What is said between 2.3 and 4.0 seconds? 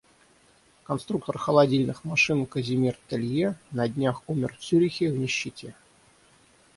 Казимир Телье на